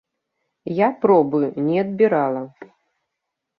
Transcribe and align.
Я 0.77 0.87
пробы 1.03 1.51
не 1.67 1.77
адбірала. 1.83 2.43